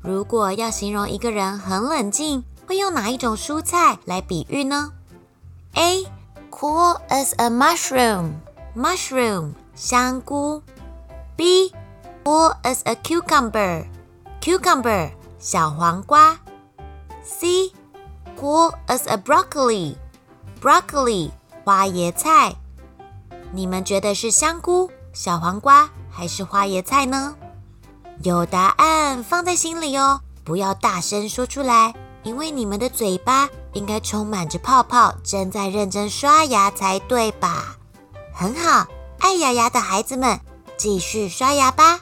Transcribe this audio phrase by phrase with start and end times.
[0.00, 4.92] 如果要形容一个人很冷静，会用哪一种蔬菜来比喻呢
[5.74, 6.06] ？A.
[6.50, 8.32] Cool as a mushroom.
[8.76, 10.62] Mushroom 香菇。
[11.36, 11.72] B.
[12.24, 13.86] Cool as a cucumber.
[14.40, 16.38] Cucumber 小黄瓜。
[17.24, 17.72] C.
[18.38, 19.96] Cool as a broccoli.
[20.60, 21.30] Broccoli
[21.64, 22.56] 花椰菜。
[23.52, 27.36] 你们觉得是香菇、小黄瓜还是花椰菜呢？
[28.22, 31.94] 有答案放在心里哦，不要大声说出来。
[32.24, 37.76] 因为你们的嘴巴应该充满着泡泡，正在认真刷牙才对吧？
[38.34, 38.86] 很好，
[39.20, 40.38] 爱牙牙的孩子们，
[40.76, 42.00] 继续刷牙吧。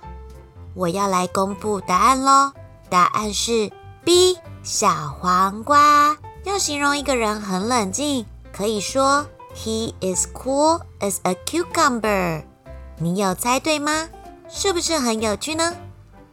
[0.74, 2.52] 我要来公布答案喽。
[2.88, 3.70] 答案是
[4.04, 4.88] B，小
[5.20, 6.16] 黄瓜。
[6.44, 12.44] 要形容一个人很冷静，可以说 He is cool as a cucumber。
[12.98, 14.08] 你有猜对吗？
[14.48, 15.74] 是不是很有趣呢？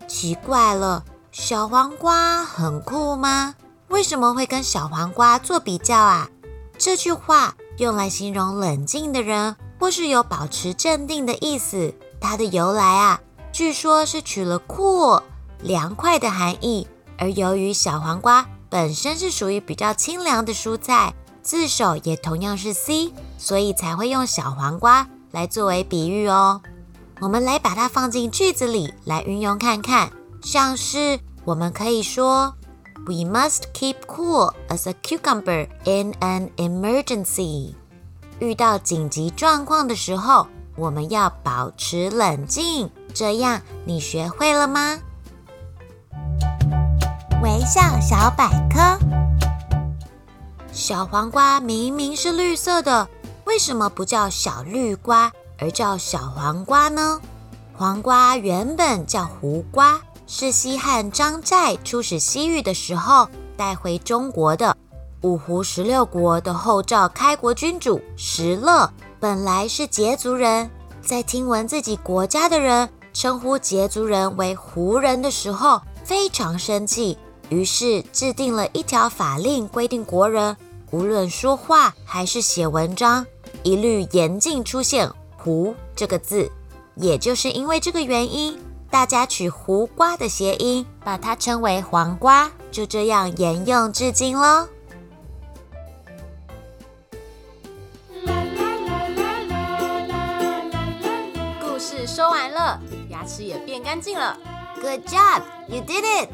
[0.08, 3.56] 奇怪了，小黄瓜很酷吗？
[3.90, 6.30] 为什么会跟小黄瓜做比较啊？
[6.78, 11.94] 这句话用来形容冷静的人，或是有保持镇定的意思。
[12.20, 15.22] 它的由来啊，据说是取了酷
[15.60, 16.88] 凉快的含义。
[17.18, 26.62] 而由于小黄瓜本身是属于比较清凉的蔬菜，字首也同样是 C，所以才会用小黄瓜来作为比喻哦。
[27.24, 32.54] 我们来把它放进句子里来运用看看，像是我们可以说。
[33.06, 37.76] We must keep cool as a cucumber in an emergency.
[38.40, 42.90] 遇到紧急状况的时候，我们要保持冷静。
[43.14, 45.00] 这样，你学会了吗？
[47.42, 49.00] 微笑小百科：
[50.74, 53.08] 小黄瓜明明是绿色的，
[53.46, 57.20] 为什么不叫小绿瓜，而叫小黄瓜呢？
[57.76, 60.02] 黄瓜原本叫胡瓜。
[60.26, 63.28] 是西汉张寨出使西域的时候
[63.58, 64.76] 带回中国的。
[65.22, 70.70] 五胡十六国的后赵开国君主石勒本来是羯族人，
[71.02, 77.18] 在听闻自己国家的人称呼羯族人为胡人的时候，非常生气，
[77.50, 80.56] 于是制定了一条法令，规定国人
[80.92, 83.26] 无论说话还是写文章，
[83.62, 85.12] 一律严禁出现
[85.44, 86.50] “胡”这个字。
[86.96, 88.58] 也就是因为这个原因。
[88.90, 94.68] 大家取“胡瓜”的谐音，把它称为“黄瓜”，就这样沿用至今喽。
[101.60, 104.38] 故事说完了，牙齿也变干净了。
[104.80, 106.30] Good job, you did it！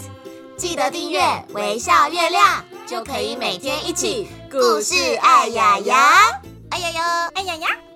[0.57, 1.21] 记得订阅
[1.53, 7.88] 《微笑月亮》，就可以每天一起故事爱牙牙，爱牙牙，爱牙牙。